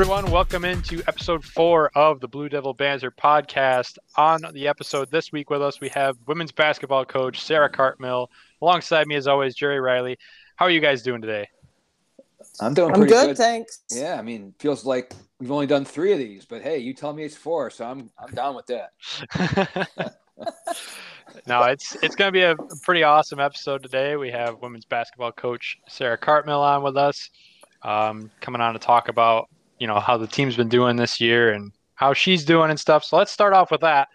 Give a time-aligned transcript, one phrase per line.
[0.00, 0.30] everyone.
[0.30, 3.98] Welcome into episode four of the Blue Devil Banter podcast.
[4.16, 8.28] On the episode this week with us, we have women's basketball coach Sarah Cartmill.
[8.62, 10.16] Alongside me, as always, Jerry Reilly.
[10.56, 11.46] How are you guys doing today?
[12.62, 13.36] I'm doing I'm pretty good, good.
[13.36, 13.80] thanks.
[13.90, 17.12] Yeah, I mean, feels like we've only done three of these, but hey, you tell
[17.12, 20.14] me it's four, so I'm I'm down with that.
[21.46, 24.16] no, it's it's going to be a pretty awesome episode today.
[24.16, 27.28] We have women's basketball coach Sarah Cartmill on with us,
[27.82, 31.52] um, coming on to talk about you know how the team's been doing this year
[31.52, 33.02] and how she's doing and stuff.
[33.02, 34.08] So let's start off with that.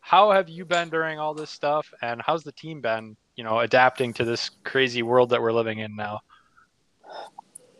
[0.00, 3.16] How have you been during all this stuff, and how's the team been?
[3.36, 6.20] You know, adapting to this crazy world that we're living in now.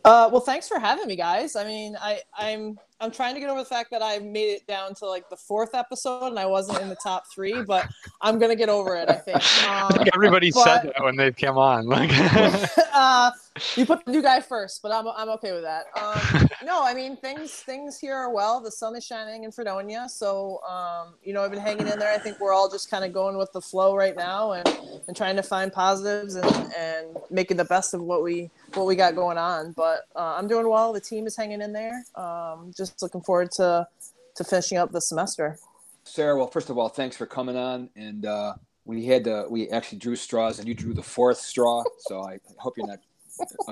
[0.03, 1.55] Uh, well, thanks for having me, guys.
[1.55, 4.67] I mean, I, I'm I'm trying to get over the fact that I made it
[4.67, 7.87] down to like the fourth episode and I wasn't in the top three, but
[8.21, 9.09] I'm gonna get over it.
[9.09, 9.41] I think.
[9.67, 11.87] Um, Like everybody but- said that when they came on.
[11.87, 12.11] Like,
[12.93, 13.31] uh,
[13.75, 15.85] you put the new guy first, but I'm I'm okay with that.
[15.95, 18.59] Um, no, I mean things things here are well.
[18.59, 22.13] The sun is shining in Fredonia, so um, you know I've been hanging in there.
[22.13, 24.67] I think we're all just kind of going with the flow right now and,
[25.07, 28.95] and trying to find positives and, and making the best of what we what we
[28.95, 29.71] got going on.
[29.71, 30.91] But uh, I'm doing well.
[30.91, 32.03] The team is hanging in there.
[32.15, 33.87] Um, just looking forward to
[34.35, 35.57] to finishing up the semester.
[36.03, 39.69] Sarah, well, first of all, thanks for coming on, and uh, we had to we
[39.69, 42.99] actually drew straws, and you drew the fourth straw, so I hope you're not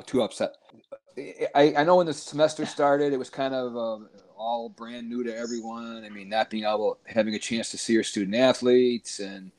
[0.06, 0.56] too upset.
[1.56, 4.06] I, I know when the semester started, it was kind of uh,
[4.36, 6.04] all brand new to everyone.
[6.04, 9.52] I mean, not being able having a chance to see your student athletes, and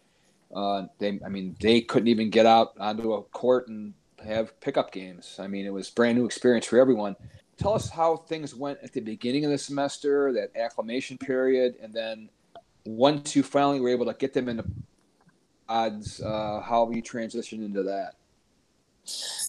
[0.54, 4.92] uh, they, I mean, they couldn't even get out onto a court and have pickup
[4.92, 5.36] games.
[5.38, 7.16] I mean, it was brand new experience for everyone.
[7.56, 11.92] Tell us how things went at the beginning of the semester, that acclimation period, and
[11.92, 12.28] then
[12.84, 14.64] once you finally were able to get them into
[15.68, 18.14] odds, uh, how you transitioned into that.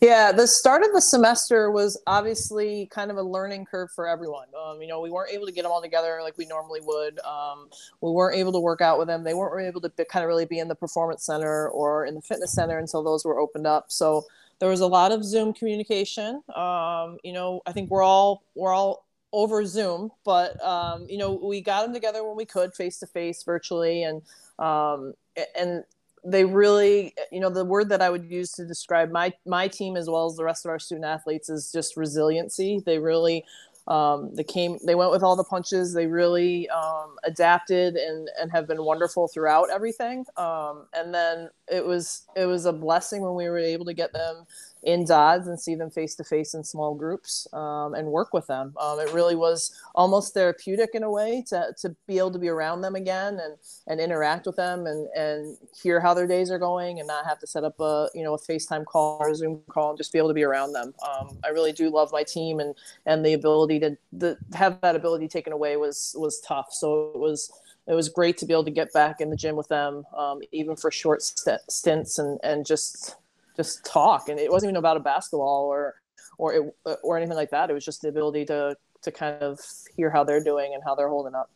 [0.01, 4.47] Yeah, the start of the semester was obviously kind of a learning curve for everyone.
[4.59, 7.19] Um, you know, we weren't able to get them all together like we normally would.
[7.19, 7.69] Um,
[8.01, 9.23] we weren't able to work out with them.
[9.23, 12.15] They weren't able to be, kind of really be in the performance center or in
[12.15, 13.85] the fitness center until those were opened up.
[13.91, 14.25] So
[14.59, 16.41] there was a lot of Zoom communication.
[16.55, 21.33] Um, you know, I think we're all we're all over Zoom, but um, you know,
[21.33, 24.21] we got them together when we could, face to face, virtually, and
[24.59, 25.13] um,
[25.57, 25.83] and
[26.25, 29.95] they really you know the word that i would use to describe my my team
[29.95, 32.81] as well as the rest of our student athletes is just resiliency.
[32.85, 33.45] They really
[33.87, 35.93] um, they came they went with all the punches.
[35.93, 40.25] They really um, adapted and and have been wonderful throughout everything.
[40.37, 44.13] Um, and then it was it was a blessing when we were able to get
[44.13, 44.45] them
[44.85, 48.45] in Dods and see them face to face in small groups um, and work with
[48.45, 48.73] them.
[48.79, 52.49] Um, it really was almost therapeutic in a way to, to be able to be
[52.49, 53.55] around them again and,
[53.87, 57.39] and interact with them and, and hear how their days are going and not have
[57.39, 60.13] to set up a you know a FaceTime call or a Zoom call and just
[60.13, 60.93] be able to be around them.
[61.07, 62.75] Um, I really do love my team and
[63.07, 66.67] and the ability to the, have that ability taken away was was tough.
[66.71, 67.51] So it was
[67.87, 70.41] it was great to be able to get back in the gym with them, um,
[70.51, 73.15] even for short st- stints and and just
[73.55, 74.29] just talk.
[74.29, 75.95] And it wasn't even about a basketball or
[76.37, 77.69] or it, or anything like that.
[77.69, 79.59] It was just the ability to to kind of
[79.95, 81.49] hear how they're doing and how they're holding up.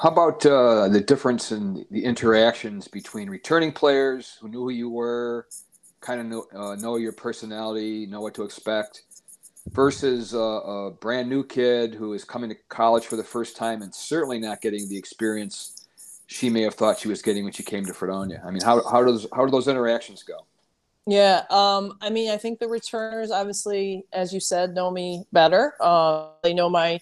[0.00, 4.88] How about uh, the difference in the interactions between returning players who knew who you
[4.88, 5.48] were,
[6.00, 9.02] kind of know, uh, know your personality, know what to expect,
[9.72, 13.82] versus uh, a brand new kid who is coming to college for the first time
[13.82, 15.86] and certainly not getting the experience
[16.26, 18.42] she may have thought she was getting when she came to Fredonia?
[18.44, 20.44] I mean, how, how does how do those interactions go?
[21.08, 25.72] yeah um i mean i think the returners obviously as you said know me better
[25.80, 27.00] uh, they know my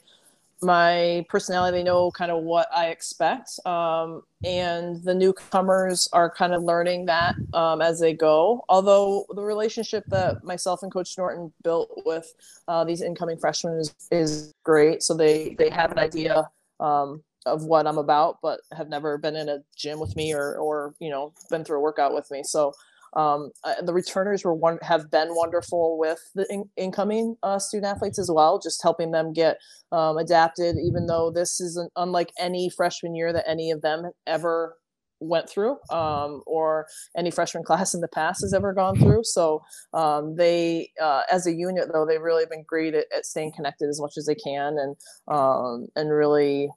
[0.63, 6.55] my personality they know kind of what i expect um, and the newcomers are kind
[6.55, 8.65] of learning that um, as they go.
[8.69, 12.33] Although the relationship that myself and coach norton built with
[12.69, 15.03] uh, these incoming freshmen is, is great.
[15.03, 19.37] So they they have an idea um, of what i'm about but have never been
[19.37, 22.43] in a gym with me or or you know been through a workout with me.
[22.43, 22.73] So
[23.17, 27.91] um, uh, the returners were one have been wonderful with the in- incoming uh, student
[27.91, 29.57] athletes as well, just helping them get
[29.91, 30.77] um, adapted.
[30.77, 34.77] Even though this isn't unlike any freshman year that any of them ever
[35.19, 36.87] went through, um, or
[37.17, 39.25] any freshman class in the past has ever gone through.
[39.25, 39.63] So
[39.95, 43.89] um, they, uh, as a unit, though, they've really been great at, at staying connected
[43.89, 44.97] as much as they can, and
[45.35, 46.69] um, and really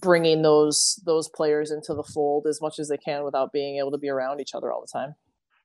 [0.00, 3.92] bringing those those players into the fold as much as they can without being able
[3.92, 5.14] to be around each other all the time.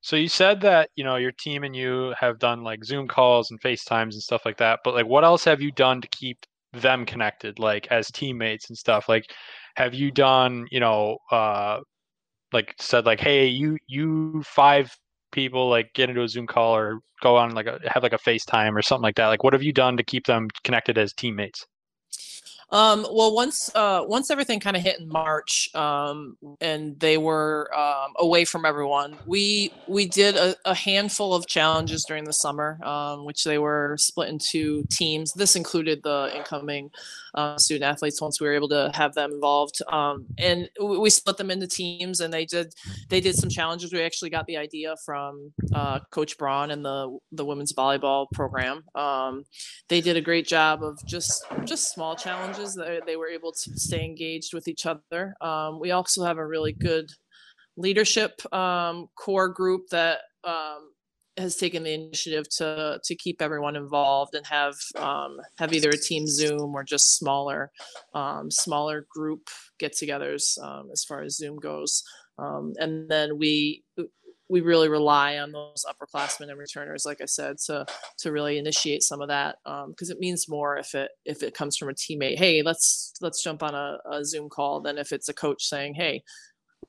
[0.01, 3.51] So you said that, you know, your team and you have done like Zoom calls
[3.51, 6.45] and FaceTimes and stuff like that, but like what else have you done to keep
[6.73, 9.09] them connected like as teammates and stuff?
[9.09, 9.25] Like
[9.75, 11.79] have you done, you know, uh
[12.53, 14.91] like said like, "Hey, you you five
[15.31, 18.19] people like get into a Zoom call or go on like a have like a
[18.19, 19.27] FaceTime or something like that?
[19.27, 21.65] Like, what have you done to keep them connected as teammates?
[22.71, 27.69] Um, well, once uh, once everything kind of hit in March, um, and they were
[27.75, 32.79] um, away from everyone, we we did a, a, handful of challenges during the summer,
[32.83, 35.33] um, which they were split into teams.
[35.33, 36.91] This included the incoming
[37.35, 41.37] uh, student athletes once we were able to have them involved, um, and we, split
[41.37, 42.73] them into teams, and they did
[43.09, 43.91] they did some challenges.
[43.91, 48.83] We actually got the idea from uh, Coach Braun and the the women's volleyball program.
[48.95, 49.43] Um,
[49.89, 53.77] they did a great job of just just small challenges that they were able to
[53.77, 55.35] stay engaged with each other.
[55.41, 57.09] Um, we also have a really good
[57.77, 60.91] leadership um, core group that um,
[61.39, 65.97] has taken the initiative to to keep everyone involved and have um, have either a
[65.97, 67.71] team Zoom or just smaller
[68.13, 69.49] um, smaller group
[69.79, 72.03] get-togethers um, as far as Zoom goes.
[72.37, 73.83] and then we
[74.49, 77.85] we really rely on those upperclassmen and returners, like I said, to
[78.17, 81.53] to really initiate some of that because um, it means more if it if it
[81.53, 82.37] comes from a teammate.
[82.37, 85.93] Hey, let's let's jump on a, a, Zoom call than if it's a coach saying,
[85.93, 86.23] Hey,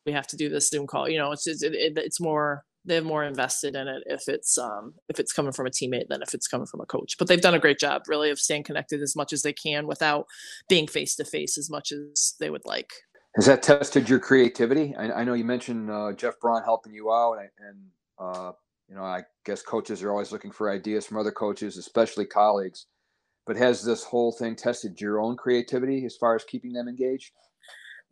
[0.07, 1.09] we have to do this Zoom call.
[1.09, 4.95] You know, it's it's, it, it's more they're more invested in it if it's um,
[5.09, 7.17] if it's coming from a teammate than if it's coming from a coach.
[7.19, 9.87] But they've done a great job, really, of staying connected as much as they can
[9.87, 10.27] without
[10.69, 12.91] being face to face as much as they would like.
[13.37, 14.95] Has that tested your creativity?
[14.97, 17.79] I, I know you mentioned uh, Jeff Braun helping you out, and, and
[18.19, 18.53] uh,
[18.89, 22.87] you know I guess coaches are always looking for ideas from other coaches, especially colleagues.
[23.47, 27.33] But has this whole thing tested your own creativity as far as keeping them engaged?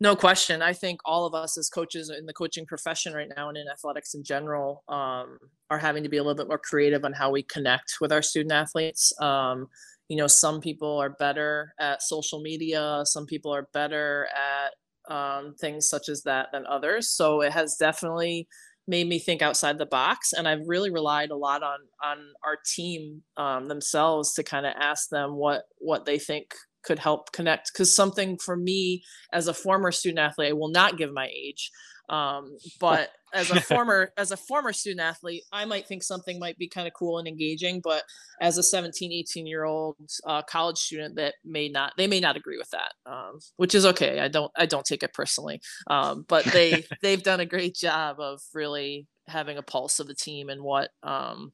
[0.01, 0.61] No question.
[0.61, 3.67] I think all of us as coaches in the coaching profession right now and in
[3.67, 5.37] athletics in general um,
[5.69, 8.21] are having to be a little bit more creative on how we connect with our
[8.21, 9.11] student athletes.
[9.21, 9.67] Um,
[10.07, 15.55] you know, some people are better at social media, some people are better at um,
[15.59, 17.09] things such as that than others.
[17.09, 18.47] So it has definitely
[18.87, 22.57] made me think outside the box, and I've really relied a lot on on our
[22.65, 26.53] team um, themselves to kind of ask them what what they think
[26.83, 27.71] could help connect.
[27.73, 29.03] Because something for me
[29.33, 31.71] as a former student athlete, I will not give my age,
[32.09, 36.57] um, but as a former as a former student athlete i might think something might
[36.57, 38.03] be kind of cool and engaging but
[38.41, 39.95] as a 17 18 year old
[40.25, 43.85] uh, college student that may not they may not agree with that um, which is
[43.85, 47.75] okay i don't i don't take it personally um, but they they've done a great
[47.75, 51.51] job of really having a pulse of the team and what um,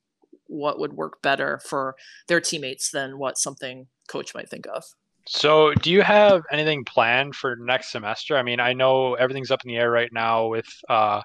[0.47, 1.95] what would work better for
[2.27, 4.83] their teammates than what something coach might think of
[5.27, 8.37] so, do you have anything planned for next semester?
[8.37, 11.21] I mean, I know everything's up in the air right now with uh,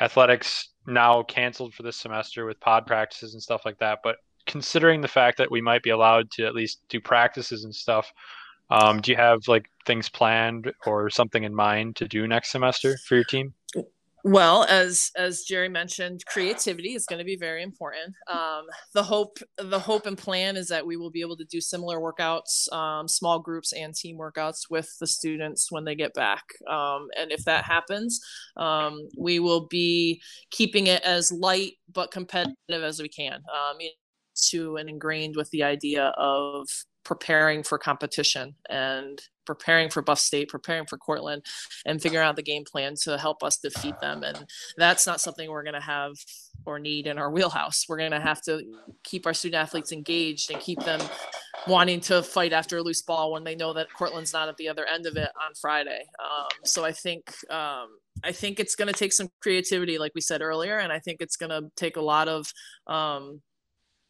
[0.00, 4.00] athletics now canceled for this semester with pod practices and stuff like that.
[4.02, 7.74] But considering the fact that we might be allowed to at least do practices and
[7.74, 8.12] stuff,
[8.70, 12.96] um, do you have like things planned or something in mind to do next semester
[13.06, 13.54] for your team?
[14.24, 18.14] Well, as as Jerry mentioned, creativity is going to be very important.
[18.28, 21.60] Um, the hope the hope and plan is that we will be able to do
[21.60, 26.42] similar workouts, um, small groups and team workouts with the students when they get back.
[26.68, 28.20] Um, and if that happens,
[28.56, 33.34] um, we will be keeping it as light but competitive as we can.
[33.34, 33.78] Um,
[34.50, 36.68] to and ingrained with the idea of
[37.08, 41.42] preparing for competition and preparing for Buff State, preparing for Cortland,
[41.86, 44.22] and figuring out the game plan to help us defeat them.
[44.22, 44.44] And
[44.76, 46.16] that's not something we're going to have
[46.66, 47.86] or need in our wheelhouse.
[47.88, 48.60] We're going to have to
[49.04, 51.00] keep our student athletes engaged and keep them
[51.66, 54.68] wanting to fight after a loose ball when they know that Cortland's not at the
[54.68, 56.02] other end of it on Friday.
[56.22, 57.88] Um, so I think um,
[58.22, 61.22] I think it's going to take some creativity, like we said earlier, and I think
[61.22, 62.52] it's going to take a lot of
[62.86, 63.40] um,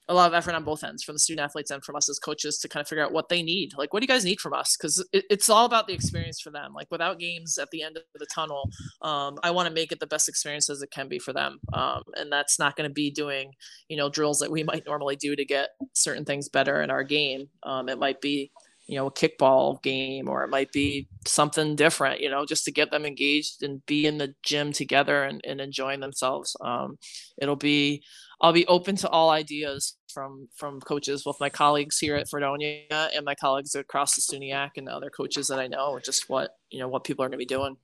[0.09, 2.19] a lot of effort on both ends from the student athletes and from us as
[2.19, 3.73] coaches to kind of figure out what they need.
[3.77, 4.77] Like, what do you guys need from us?
[4.77, 6.73] Because it, it's all about the experience for them.
[6.73, 8.71] Like, without games at the end of the tunnel,
[9.03, 11.59] um, I want to make it the best experience as it can be for them.
[11.75, 13.53] Um, and that's not going to be doing,
[13.89, 17.05] you know, drills that we might normally do to get certain things better in our
[17.05, 17.49] game.
[17.63, 18.51] Um, it might be,
[18.87, 22.73] you know, a kickball game, or it might be something different, you know, just to
[22.73, 26.57] get them engaged and be in the gym together and, and enjoying themselves.
[26.63, 26.97] Um,
[27.37, 28.03] it'll be
[28.41, 32.85] I'll be open to all ideas from from coaches, both my colleagues here at Fredonia
[32.91, 36.57] and my colleagues across the SUNYAC and the other coaches that I know, just what
[36.71, 37.77] you know what people are going to be doing.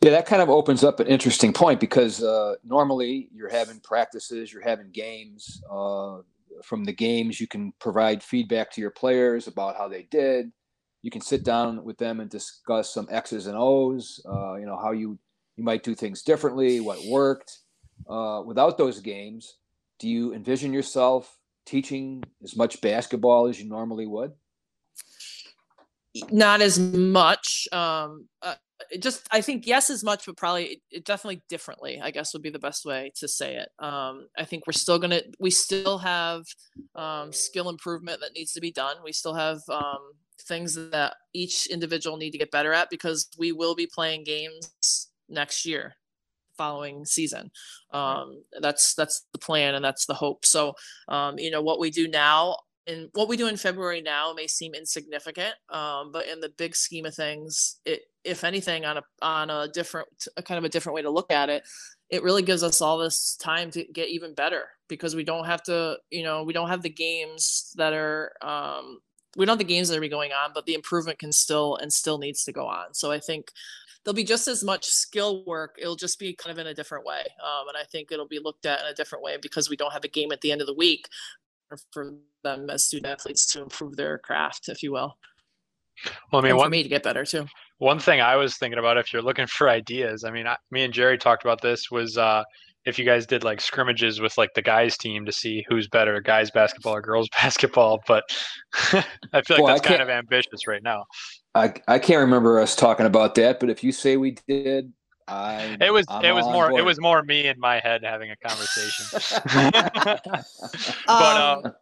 [0.00, 4.52] Yeah, that kind of opens up an interesting point because uh, normally you're having practices,
[4.52, 5.62] you're having games.
[5.70, 6.18] Uh,
[6.62, 10.52] from the games, you can provide feedback to your players about how they did.
[11.02, 14.20] You can sit down with them and discuss some X's and O's.
[14.26, 15.18] Uh, you know how you
[15.56, 17.58] you might do things differently, what worked
[18.08, 19.56] uh, without those games,
[19.98, 24.32] do you envision yourself teaching as much basketball as you normally would?
[26.30, 27.66] Not as much.
[27.72, 28.54] Um, uh,
[29.00, 32.00] just I think yes as much, but probably it definitely differently.
[32.00, 33.68] I guess would be the best way to say it.
[33.84, 36.44] Um, I think we're still gonna we still have
[36.94, 38.96] um, skill improvement that needs to be done.
[39.02, 43.50] We still have um, things that each individual need to get better at because we
[43.50, 45.96] will be playing games next year
[46.56, 47.50] following season.
[47.92, 50.44] Um, that's that's the plan and that's the hope.
[50.44, 50.74] So
[51.08, 52.56] um, you know what we do now
[52.86, 56.76] and what we do in February now may seem insignificant, um, but in the big
[56.76, 60.68] scheme of things, it, if anything, on a on a different, a kind of a
[60.68, 61.62] different way to look at it,
[62.10, 65.62] it really gives us all this time to get even better because we don't have
[65.62, 69.00] to, you know, we don't have the games that are, um,
[69.36, 71.92] we don't have the games that are going on, but the improvement can still and
[71.92, 72.92] still needs to go on.
[72.92, 73.50] So I think
[74.04, 75.76] there'll be just as much skill work.
[75.80, 78.38] It'll just be kind of in a different way, um, and I think it'll be
[78.38, 80.60] looked at in a different way because we don't have a game at the end
[80.60, 81.08] of the week
[81.92, 85.16] for them as student athletes to improve their craft, if you will.
[86.32, 87.46] Well, I mean, and one, for me to get better too.
[87.78, 90.84] One thing I was thinking about, if you're looking for ideas, I mean, I, me
[90.84, 92.42] and Jerry talked about this was uh,
[92.84, 96.20] if you guys did like scrimmages with like the guys team to see who's better,
[96.20, 98.02] guys basketball or girls basketball.
[98.06, 98.24] But
[98.92, 101.04] I feel like well, that's kind of ambitious right now.
[101.54, 104.92] I I can't remember us talking about that, but if you say we did,
[105.26, 106.80] I it was I'm it was more board.
[106.80, 109.06] it was more me in my head having a conversation.
[111.06, 111.72] but um, um,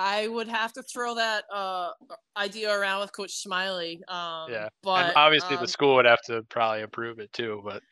[0.00, 1.90] I would have to throw that uh,
[2.36, 4.00] idea around with Coach Smiley.
[4.06, 7.64] Um, yeah, but and obviously um, the school would have to probably approve it too.
[7.64, 7.82] But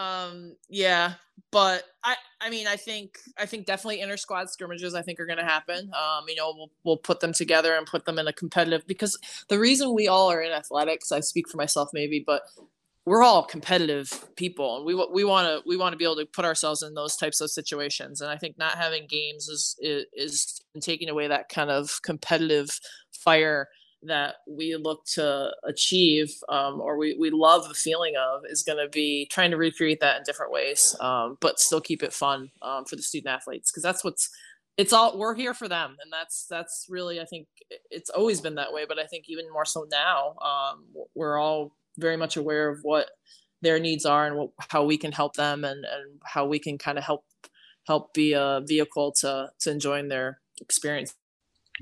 [0.00, 1.14] um, yeah,
[1.50, 5.26] but I I mean I think I think definitely inter squad scrimmages I think are
[5.26, 5.90] going to happen.
[5.94, 9.18] Um, you know we'll we'll put them together and put them in a competitive because
[9.48, 12.42] the reason we all are in athletics I speak for myself maybe, but
[13.08, 16.26] we're all competitive people and we we want to we want to be able to
[16.26, 20.04] put ourselves in those types of situations and i think not having games is is,
[20.12, 22.68] is taking away that kind of competitive
[23.10, 23.68] fire
[24.02, 28.78] that we look to achieve um, or we, we love the feeling of is going
[28.78, 32.50] to be trying to recreate that in different ways um, but still keep it fun
[32.62, 34.30] um, for the student athletes because that's what's
[34.76, 37.48] it's all we're here for them and that's that's really i think
[37.90, 40.84] it's always been that way but i think even more so now um,
[41.16, 43.10] we're all very much aware of what
[43.60, 46.78] their needs are and what, how we can help them and, and how we can
[46.78, 47.24] kind of help
[47.86, 51.14] help be a vehicle to to enjoying their experience.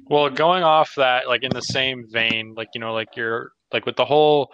[0.08, 3.87] Well going off that like in the same vein like you know like you're like
[3.87, 4.50] with the whole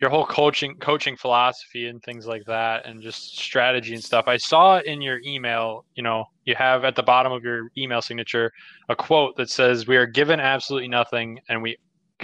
[0.00, 4.36] your whole coaching coaching philosophy and things like that and just strategy and stuff i
[4.36, 8.50] saw in your email you know you have at the bottom of your email signature
[8.88, 11.76] a quote that says we are given absolutely nothing and we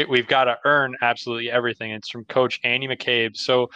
[0.07, 1.93] we've got to earn absolutely everything.
[1.93, 3.37] It's from Coach Andy McCabe.
[3.37, 3.71] So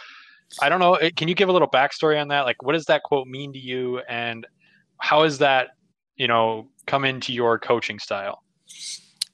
[0.61, 0.95] I don't know.
[0.95, 2.41] Eh, can you give a little backstory on that?
[2.41, 4.45] Like, what does that quote mean to you, and
[4.99, 5.69] how has that,
[6.15, 8.43] you know, come into your coaching style?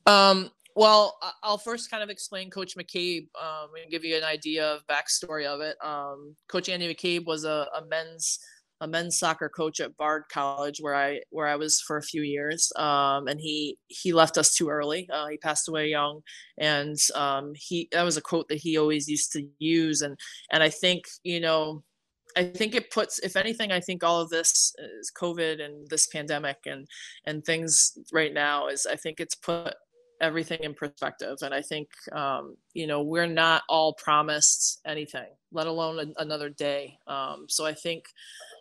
[0.05, 4.65] Um, well, I'll first kind of explain Coach McCabe um, and give you an idea
[4.65, 5.75] of backstory of it.
[5.83, 8.39] Um, Coach Andy McCabe was a, a men's
[8.81, 12.21] a men's soccer coach at Bard College, where I where I was for a few
[12.21, 12.71] years.
[12.75, 15.09] Um, and he he left us too early.
[15.11, 16.21] Uh, he passed away young,
[16.57, 20.01] and um, he that was a quote that he always used to use.
[20.01, 20.17] And
[20.51, 21.83] and I think you know.
[22.37, 26.05] I think it puts, if anything, I think all of this is COVID and this
[26.05, 26.87] pandemic and
[27.25, 29.73] and things right now is I think it's put
[30.21, 31.37] everything in perspective.
[31.41, 36.49] And I think, um, you know, we're not all promised anything, let alone a, another
[36.49, 36.97] day.
[37.07, 38.05] Um, so I think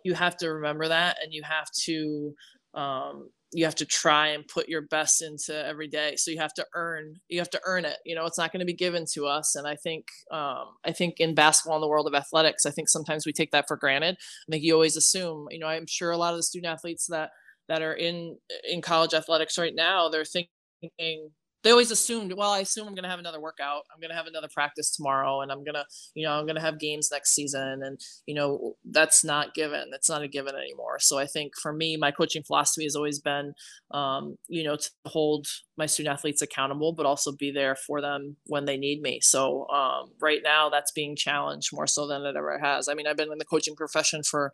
[0.08, 2.34] you have to remember that and you have to
[2.74, 6.16] um, you have to try and put your best into every day.
[6.16, 8.60] So you have to earn you have to earn it you know it's not going
[8.60, 9.54] to be given to us.
[9.54, 12.88] And i think um, i think in basketball in the world of athletics i think
[12.88, 14.16] sometimes we take that for granted.
[14.18, 17.06] I think you always assume you know i'm sure a lot of the student athletes
[17.08, 17.30] that
[17.68, 18.38] that are in
[18.68, 21.30] in college athletics right now they're thinking
[21.68, 23.82] they always assumed, well, I assume I'm going to have another workout.
[23.92, 25.84] I'm going to have another practice tomorrow and I'm going to,
[26.14, 27.82] you know, I'm going to have games next season.
[27.84, 29.90] And, you know, that's not given.
[29.90, 30.98] That's not a given anymore.
[30.98, 33.52] So I think for me, my coaching philosophy has always been,
[33.90, 35.46] um, you know, to hold
[35.76, 39.20] my student athletes accountable, but also be there for them when they need me.
[39.20, 42.88] So um, right now that's being challenged more so than it ever has.
[42.88, 44.52] I mean, I've been in the coaching profession for,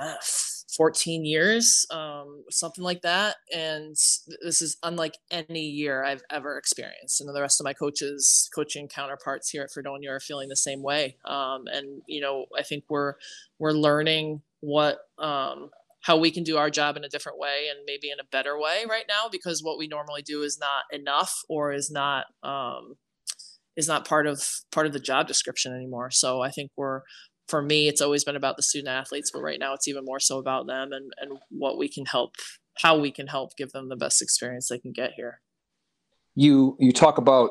[0.00, 0.14] uh,
[0.76, 3.36] 14 years, um, something like that.
[3.54, 3.90] And
[4.42, 7.20] this is unlike any year I've ever experienced.
[7.20, 10.82] And the rest of my coaches, coaching counterparts here at Fredonia are feeling the same
[10.82, 11.16] way.
[11.24, 13.14] Um, and, you know, I think we're,
[13.58, 15.70] we're learning what, um,
[16.02, 18.58] how we can do our job in a different way and maybe in a better
[18.58, 22.96] way right now because what we normally do is not enough or is not um,
[23.76, 27.02] is not part of part of the job description anymore so i think we're
[27.50, 30.20] for me, it's always been about the student athletes, but right now it's even more
[30.20, 32.36] so about them and, and what we can help,
[32.78, 35.40] how we can help give them the best experience they can get here.
[36.36, 37.50] You you talk about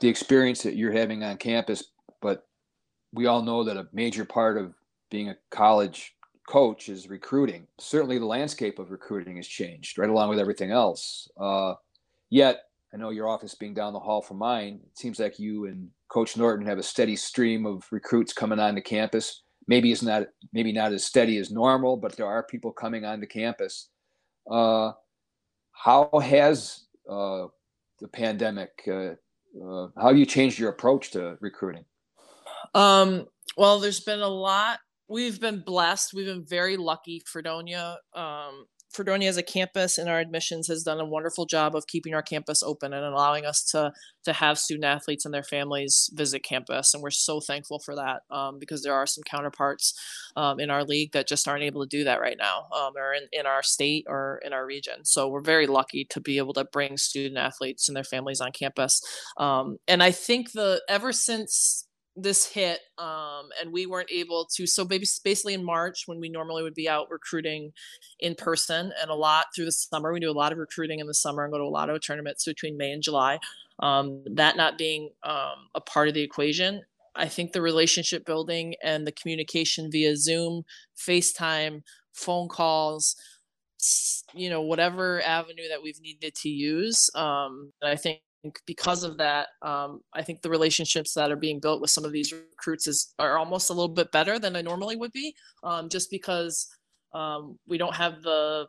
[0.00, 1.82] the experience that you're having on campus,
[2.22, 2.46] but
[3.12, 4.72] we all know that a major part of
[5.10, 6.14] being a college
[6.48, 7.66] coach is recruiting.
[7.78, 11.28] Certainly, the landscape of recruiting has changed, right along with everything else.
[11.36, 11.74] Uh,
[12.30, 12.60] yet,
[12.94, 15.90] I know your office being down the hall from mine, it seems like you and
[16.08, 19.42] Coach Norton have a steady stream of recruits coming onto campus.
[19.66, 23.26] Maybe it's not maybe not as steady as normal, but there are people coming onto
[23.26, 23.88] campus.
[24.50, 24.92] Uh,
[25.72, 27.46] how has uh,
[28.00, 28.70] the pandemic?
[28.86, 29.14] Uh,
[29.62, 31.84] uh, how have you changed your approach to recruiting?
[32.74, 34.78] Um, well, there's been a lot.
[35.08, 36.14] We've been blessed.
[36.14, 37.22] We've been very lucky.
[37.26, 41.86] Fredonia um, Fredonia as a campus and our admissions has done a wonderful job of
[41.86, 43.92] keeping our campus open and allowing us to
[44.24, 48.22] to have student athletes and their families visit campus and we're so thankful for that
[48.30, 49.94] um, because there are some counterparts
[50.36, 53.14] um, in our league that just aren't able to do that right now um, or
[53.14, 55.04] in, in our state or in our region.
[55.04, 58.52] So we're very lucky to be able to bring student athletes and their families on
[58.52, 59.02] campus
[59.36, 61.87] um, and i think the ever since
[62.22, 66.62] this hit um, and we weren't able to so basically in march when we normally
[66.62, 67.72] would be out recruiting
[68.20, 71.06] in person and a lot through the summer we do a lot of recruiting in
[71.06, 73.38] the summer and go to a lot of tournaments between may and july
[73.80, 76.82] um, that not being um, a part of the equation
[77.14, 80.64] i think the relationship building and the communication via zoom
[80.96, 81.82] facetime
[82.12, 83.14] phone calls
[84.34, 88.20] you know whatever avenue that we've needed to use um, i think
[88.66, 92.12] because of that, um, I think the relationships that are being built with some of
[92.12, 95.88] these recruits is are almost a little bit better than I normally would be, um,
[95.88, 96.68] just because
[97.12, 98.66] um, we don't have the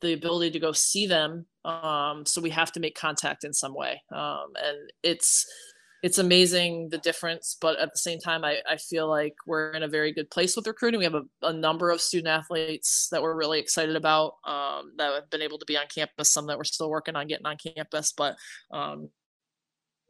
[0.00, 3.74] the ability to go see them, um, so we have to make contact in some
[3.74, 5.44] way, um, and it's
[6.02, 9.82] it's amazing the difference but at the same time I, I feel like we're in
[9.82, 10.98] a very good place with recruiting.
[10.98, 15.12] We have a, a number of student athletes that we're really excited about um, that
[15.12, 17.56] have been able to be on campus some that we're still working on getting on
[17.56, 18.36] campus but
[18.70, 19.08] um,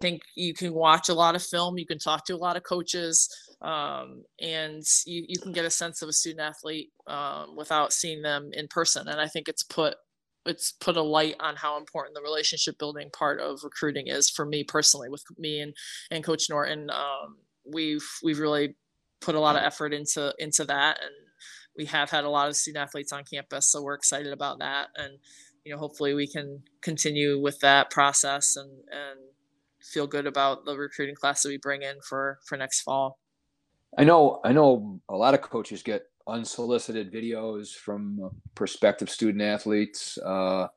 [0.01, 2.57] I think you can watch a lot of film you can talk to a lot
[2.57, 3.29] of coaches
[3.63, 8.23] um, and you, you can get a sense of a student athlete um, without seeing
[8.23, 9.97] them in person and i think it's put
[10.49, 14.47] it's put a light on how important the relationship building part of recruiting is for
[14.47, 15.75] me personally with me and
[16.11, 18.75] and coach norton um, we've we've really
[19.21, 21.13] put a lot of effort into into that and
[21.77, 24.89] we have had a lot of student athletes on campus so we're excited about that
[24.97, 25.19] and
[25.65, 29.19] you know hopefully we can continue with that process and and
[29.83, 33.19] feel good about the recruiting class that we bring in for for next fall.
[33.97, 40.19] I know i know a lot of coaches get unsolicited videos from prospective student athletes.
[40.19, 40.69] Uh,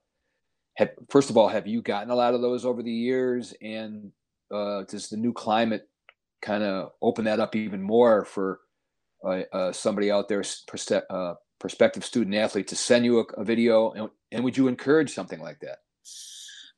[0.75, 3.53] have, first of all, have you gotten a lot of those over the years?
[3.61, 4.11] And
[4.51, 5.87] uh, does the new climate
[6.41, 8.61] kind of open that up even more for
[9.23, 10.43] uh, uh somebody out there,
[11.09, 13.91] uh, prospective student athlete, to send you a, a video?
[13.91, 15.79] And, and would you encourage something like that?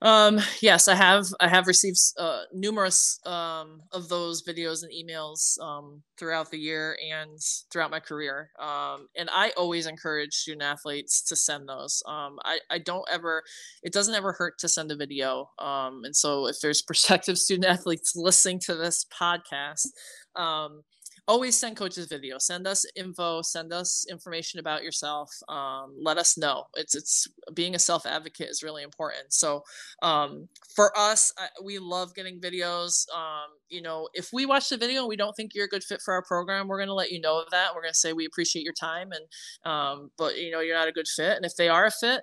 [0.03, 1.27] Um, yes, I have.
[1.39, 6.97] I have received uh, numerous um, of those videos and emails um, throughout the year
[7.09, 7.39] and
[7.71, 8.49] throughout my career.
[8.59, 12.03] Um, and I always encourage student athletes to send those.
[12.05, 13.43] Um, I, I don't ever.
[13.81, 15.49] It doesn't ever hurt to send a video.
[15.57, 19.87] Um, and so, if there's prospective student athletes listening to this podcast,
[21.27, 22.37] always send coaches video.
[22.37, 26.65] Send us info send us information about yourself um, let us know.
[26.75, 29.33] It's it's being a self advocate is really important.
[29.33, 29.63] So
[30.01, 33.05] um, for us I, we love getting videos.
[33.13, 35.83] Um, you know if we watch the video and we don't think you're a good
[35.83, 37.73] fit for our program we're going to let you know of that.
[37.73, 40.87] We're going to say we appreciate your time and um, but you know you're not
[40.87, 41.35] a good fit.
[41.35, 42.21] And if they are a fit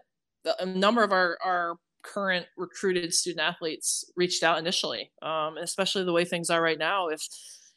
[0.59, 5.11] a number of our our current recruited student athletes reached out initially.
[5.23, 7.21] Um, especially the way things are right now if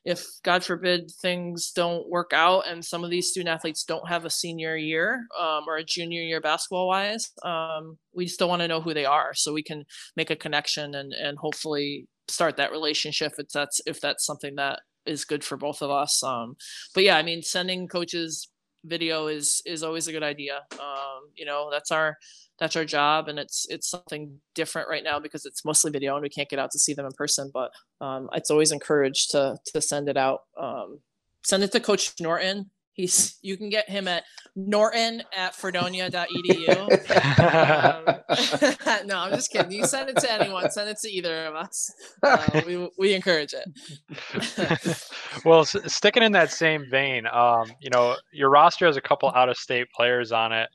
[0.05, 4.25] if God forbid things don't work out and some of these student athletes don't have
[4.25, 8.67] a senior year um, or a junior year basketball wise, um, we still want to
[8.67, 9.85] know who they are so we can
[10.17, 14.81] make a connection and and hopefully start that relationship if that's if that's something that
[15.05, 16.23] is good for both of us.
[16.23, 16.55] Um,
[16.93, 18.49] but yeah, I mean, sending coaches
[18.83, 20.61] video is is always a good idea.
[20.79, 22.17] Um, you know, that's our
[22.59, 26.21] that's our job and it's it's something different right now because it's mostly video and
[26.21, 29.57] we can't get out to see them in person but um, it's always encouraged to
[29.65, 30.99] to send it out um,
[31.43, 34.23] send it to coach norton he's you can get him at
[34.55, 36.69] norton at fredonia.edu
[38.99, 39.71] um, no i'm just kidding.
[39.71, 40.69] You send it to anyone.
[40.71, 41.91] Send it to either of us.
[42.21, 44.99] Uh, we, we encourage it.
[45.45, 49.31] Well s- sticking in that same vein um, you know your roster has a couple
[49.35, 50.69] out of state players on it.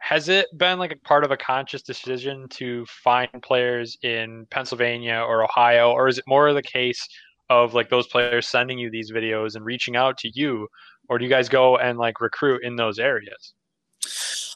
[0.00, 5.24] Has it been like a part of a conscious decision to find players in Pennsylvania
[5.26, 7.06] or Ohio, or is it more of the case
[7.50, 10.68] of like those players sending you these videos and reaching out to you,
[11.08, 13.54] or do you guys go and like recruit in those areas?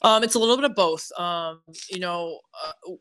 [0.02, 1.10] Um, it's a little bit of both.
[1.18, 2.92] Um, you know, uh,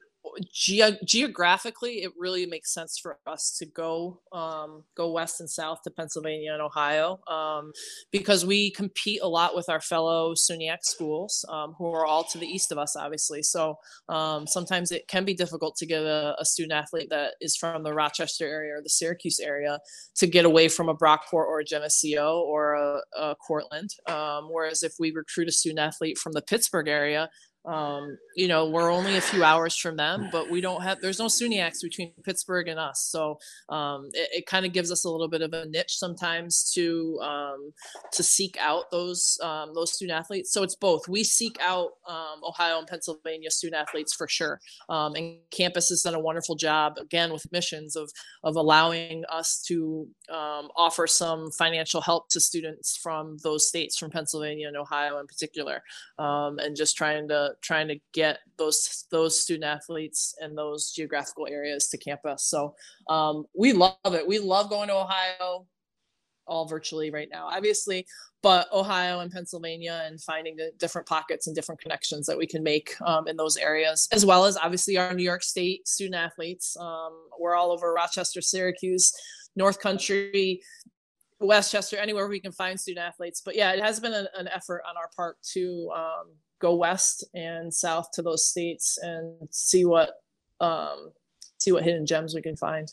[0.51, 5.81] ge- geographically, it really makes sense for us to go um, go west and south
[5.83, 7.71] to Pennsylvania and Ohio um,
[8.11, 12.37] because we compete a lot with our fellow SUNYAC schools um, who are all to
[12.37, 13.41] the east of us, obviously.
[13.41, 13.77] So
[14.09, 17.83] um, sometimes it can be difficult to get a, a, student athlete that is from
[17.83, 19.79] the Rochester area or the Syracuse area
[20.15, 23.89] to get away from a Brockport or a Geneseo or a, a Cortland.
[24.07, 27.29] Um, whereas if we recruit a student athlete from the Pittsburgh area,
[27.67, 31.19] um, you know, we're only a few hours from them, but we don't have, there's
[31.19, 33.01] no SUNYACs between Pittsburgh and us.
[33.01, 36.71] So um, it, it kind of gives us a little bit of a niche sometimes
[36.75, 37.73] to, um,
[38.13, 40.53] to seek out those, um, those student athletes.
[40.53, 41.09] So it's both.
[41.09, 44.61] We seek out um, Ohio and Pennsylvania student athletes for sure.
[44.87, 48.09] Um, and campus has done a wonderful job, again, with missions of,
[48.43, 54.69] of allowing us to offer some financial help to students from those states, from Pennsylvania
[54.69, 55.83] and Ohio in particular,
[56.17, 61.87] and just trying to, trying to get those those student athletes and those geographical areas
[61.89, 62.45] to campus.
[62.45, 62.75] So
[63.09, 64.27] um, we love it.
[64.27, 65.65] We love going to Ohio,
[66.45, 68.05] all virtually right now, obviously,
[68.41, 72.63] but Ohio and Pennsylvania and finding the different pockets and different connections that we can
[72.63, 76.77] make um, in those areas, as well as obviously our New York State student athletes.
[76.79, 79.13] Um, we're all over Rochester, Syracuse,
[79.55, 80.61] North Country,
[81.39, 83.41] Westchester, anywhere we can find student athletes.
[83.43, 86.27] But yeah, it has been an, an effort on our part to um,
[86.59, 90.11] go west and south to those states and see what
[90.59, 91.11] um,
[91.57, 92.91] see what hidden gems we can find.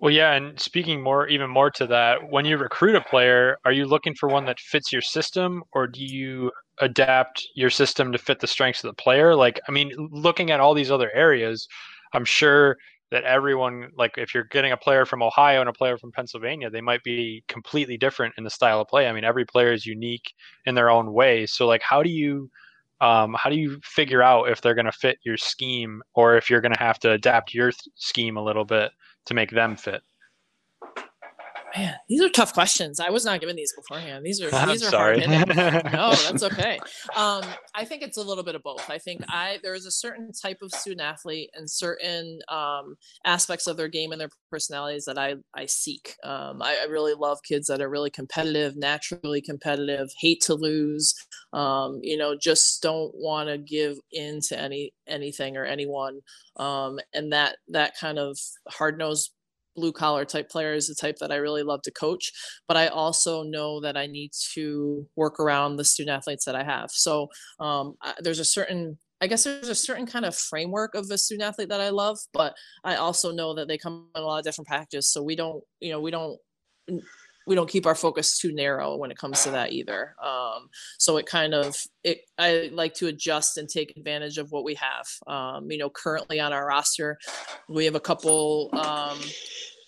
[0.00, 3.72] Well, yeah, and speaking more, even more to that, when you recruit a player, are
[3.72, 8.18] you looking for one that fits your system, or do you adapt your system to
[8.18, 9.36] fit the strengths of the player?
[9.36, 11.68] Like, I mean, looking at all these other areas,
[12.12, 12.76] I'm sure
[13.10, 16.70] that everyone like if you're getting a player from Ohio and a player from Pennsylvania,
[16.70, 19.08] they might be completely different in the style of play.
[19.08, 20.34] I mean, every player is unique
[20.66, 21.46] in their own way.
[21.46, 22.50] So like how do you
[23.00, 26.48] um, how do you figure out if they're going to fit your scheme or if
[26.48, 28.92] you're going to have to adapt your th- scheme a little bit
[29.26, 30.02] to make them fit?
[31.76, 33.00] Man, these are tough questions.
[33.00, 34.24] I was not given these beforehand.
[34.24, 35.20] These are I'm these are sorry.
[35.20, 35.48] hard
[35.92, 36.78] no, that's okay.
[37.16, 37.42] Um,
[37.74, 38.88] I think it's a little bit of both.
[38.88, 43.66] I think I there is a certain type of student athlete and certain um, aspects
[43.66, 46.14] of their game and their personalities that I I seek.
[46.22, 51.14] Um, I, I, really love kids that are really competitive, naturally competitive, hate to lose.
[51.52, 56.20] Um, you know, just don't want to give in to any anything or anyone.
[56.56, 59.32] Um, and that that kind of hard nosed
[59.74, 62.32] blue collar type player is the type that I really love to coach.
[62.68, 66.64] But I also know that I need to work around the student athletes that I
[66.64, 66.90] have.
[66.90, 67.28] So
[67.60, 71.16] um, I, there's a certain I guess there's a certain kind of framework of a
[71.16, 74.38] student athlete that I love, but I also know that they come in a lot
[74.38, 75.08] of different packages.
[75.08, 76.38] So we don't, you know, we don't
[77.46, 80.14] we don't keep our focus too narrow when it comes to that either.
[80.22, 84.64] Um, so it kind of it I like to adjust and take advantage of what
[84.64, 85.06] we have.
[85.26, 87.18] Um, you know, currently on our roster,
[87.68, 89.18] we have a couple um,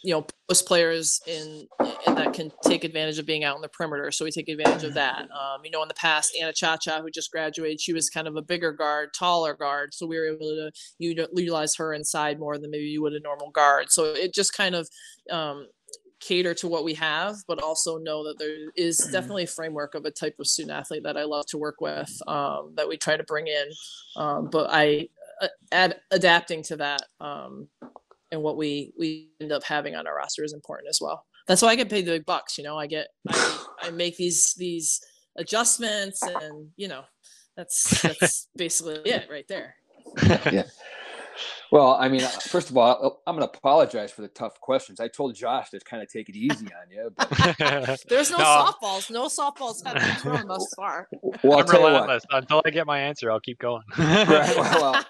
[0.07, 1.67] you know post players in,
[2.07, 4.85] in, that can take advantage of being out in the perimeter so we take advantage
[4.85, 8.09] of that um, you know in the past anna chacha who just graduated she was
[8.09, 12.39] kind of a bigger guard taller guard so we were able to utilize her inside
[12.39, 14.89] more than maybe you would a normal guard so it just kind of
[15.33, 15.67] um,
[16.21, 19.13] cater to what we have, but also know that there is mm-hmm.
[19.13, 22.11] definitely a framework of a type of student athlete that I love to work with
[22.27, 23.69] um, that we try to bring in.
[24.17, 25.09] Um, but I
[25.41, 27.69] uh, add adapting to that um,
[28.33, 31.25] and what we we end up having on our roster is important as well.
[31.47, 32.59] That's why I get paid the big bucks.
[32.59, 35.01] You know, I get I, I make these these
[35.37, 37.03] adjustments, and you know,
[37.57, 39.77] that's that's basically it right there.
[40.23, 40.65] yeah.
[41.71, 45.01] Well, I mean, uh, first of all, I'm going to apologize for the tough questions.
[45.01, 47.11] I told Josh to kind of take it easy on you.
[47.17, 47.29] But...
[48.09, 49.11] There's no, no, softballs.
[49.11, 51.09] No softballs have been thrown thus far.
[51.43, 52.25] Well, I'll I'm relentless.
[52.31, 53.83] Until I get my answer, I'll keep going.
[53.99, 55.05] right, well,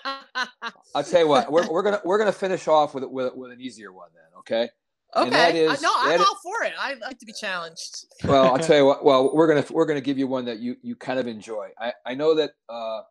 [0.95, 1.51] I'll tell you what.
[1.51, 4.39] We're, we're gonna we're gonna finish off with with, with an easier one then.
[4.39, 4.69] Okay.
[5.15, 5.65] Okay.
[5.65, 6.75] Is, no, I'm all for it.
[6.79, 8.07] I like to be challenged.
[8.25, 9.05] well, I'll tell you what.
[9.05, 11.69] Well, we're gonna we're gonna give you one that you you kind of enjoy.
[11.79, 12.51] I I know that.
[12.69, 13.03] uh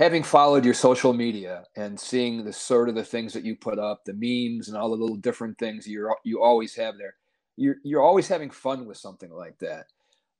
[0.00, 3.78] having followed your social media and seeing the sort of the things that you put
[3.78, 7.14] up, the memes and all the little different things you you always have there,
[7.56, 9.84] you're you're always having fun with something like that.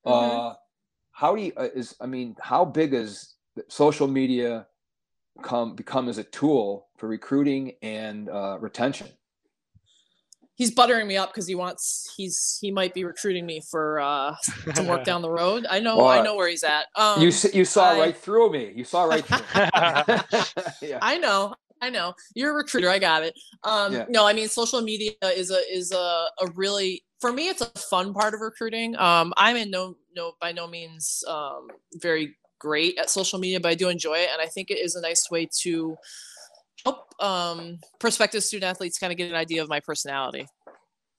[0.07, 0.39] Mm-hmm.
[0.39, 0.55] Uh,
[1.13, 3.35] how do you uh, is I mean, how big is
[3.69, 4.67] social media
[5.43, 9.09] come become as a tool for recruiting and uh, retention?
[10.61, 14.37] He's buttering me up because he wants he's he might be recruiting me for uh
[14.75, 15.67] to work down the road.
[15.69, 16.87] I know well, I know where he's at.
[16.95, 18.71] Um, you you saw I, right through me.
[18.77, 19.39] You saw right through.
[20.87, 20.99] yeah.
[21.01, 21.55] I know.
[21.81, 22.13] I know.
[22.35, 22.91] You're a recruiter.
[22.91, 23.35] I got it.
[23.65, 24.05] Um yeah.
[24.11, 27.71] no, I mean social media is a is a, a really for me it's a
[27.79, 28.97] fun part of recruiting.
[28.99, 33.71] Um I'm in no no by no means um very great at social media, but
[33.71, 35.99] I do enjoy it and I think it is a nice way to help
[37.21, 40.47] um, prospective student athletes kind of get an idea of my personality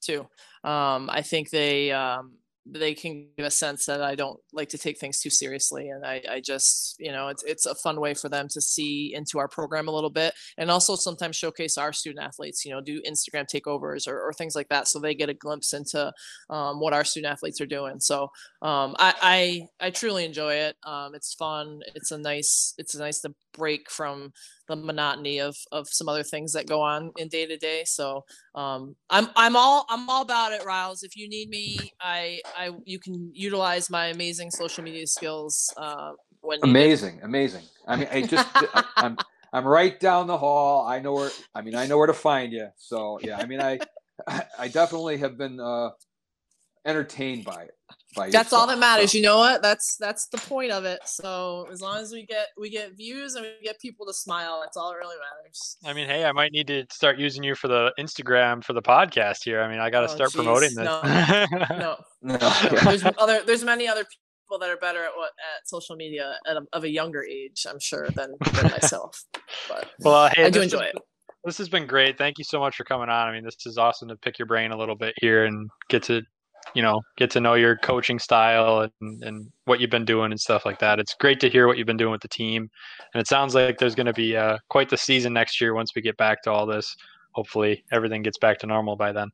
[0.02, 0.26] too.
[0.64, 2.32] Um, I think they um,
[2.64, 6.06] they can get a sense that I don't like to take things too seriously, and
[6.06, 9.38] I, I just you know it's it's a fun way for them to see into
[9.38, 12.64] our program a little bit, and also sometimes showcase our student athletes.
[12.64, 15.72] You know, do Instagram takeovers or, or things like that, so they get a glimpse
[15.72, 16.12] into
[16.50, 17.98] um, what our student athletes are doing.
[17.98, 18.24] So
[18.60, 20.76] um, I, I I truly enjoy it.
[20.84, 21.80] Um, it's fun.
[21.94, 24.32] It's a nice it's a nice to break from
[24.72, 27.82] the monotony of of some other things that go on in day to day.
[27.84, 31.02] So um, I'm I'm all I'm all about it, Riles.
[31.02, 35.72] If you need me, I I you can utilize my amazing social media skills.
[35.76, 37.24] Uh, when amazing, needed.
[37.24, 37.62] amazing.
[37.86, 39.16] I mean, I just I, I'm
[39.52, 40.86] I'm right down the hall.
[40.86, 41.30] I know where.
[41.54, 42.68] I mean, I know where to find you.
[42.76, 43.78] So yeah, I mean, I
[44.58, 45.90] I definitely have been uh,
[46.84, 47.74] entertained by it
[48.16, 49.12] By that's all that matters.
[49.12, 49.18] So.
[49.18, 49.62] You know what?
[49.62, 51.00] That's that's the point of it.
[51.04, 54.60] So as long as we get we get views and we get people to smile,
[54.62, 55.76] that's all that really matters.
[55.84, 58.82] I mean, hey, I might need to start using you for the Instagram for the
[58.82, 59.62] podcast here.
[59.62, 60.36] I mean, I got to oh, start geez.
[60.36, 60.82] promoting this.
[60.92, 62.38] No, no.
[62.38, 62.38] no.
[62.84, 63.42] There's other.
[63.46, 66.84] There's many other people that are better at what at social media at a, of
[66.84, 67.66] a younger age.
[67.68, 69.24] I'm sure than, than myself.
[69.68, 70.96] But well, uh, hey, I do enjoy it.
[71.44, 72.18] This has been great.
[72.18, 73.28] Thank you so much for coming on.
[73.28, 76.04] I mean, this is awesome to pick your brain a little bit here and get
[76.04, 76.22] to
[76.74, 80.40] you know get to know your coaching style and, and what you've been doing and
[80.40, 80.98] stuff like that.
[80.98, 82.70] It's great to hear what you've been doing with the team.
[83.14, 85.92] And it sounds like there's going to be uh, quite the season next year once
[85.94, 86.96] we get back to all this.
[87.32, 89.30] Hopefully everything gets back to normal by then.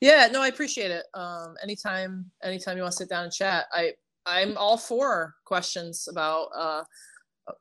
[0.00, 1.04] Yeah no i appreciate it.
[1.14, 3.66] Um, anytime anytime you want to sit down and chat.
[3.72, 3.92] I
[4.26, 6.84] i'm all for questions about uh,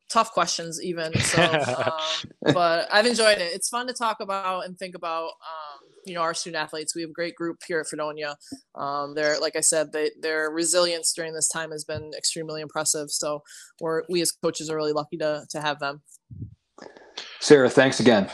[0.10, 1.42] tough questions even so
[1.86, 3.54] um, but i've enjoyed it.
[3.54, 5.69] It's fun to talk about and think about um,
[6.06, 8.36] you know our student athletes we have a great group here at fredonia.
[8.76, 13.10] Um, they're like i said they, their resilience during this time has been extremely impressive.
[13.10, 13.44] So
[13.80, 16.02] we're we as coaches are really lucky to to have them.
[17.40, 18.30] Sarah thanks again.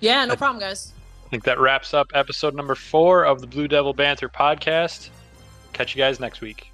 [0.00, 0.92] Yeah no problem guys.
[1.26, 5.10] I think that wraps up episode number four of the blue devil banter podcast.
[5.72, 6.73] Catch you guys next week